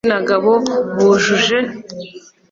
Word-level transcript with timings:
Cyangwa 0.03 0.07
ab’igitsina 0.07 0.27
gabo, 0.29 0.53
bujuje 0.95 1.59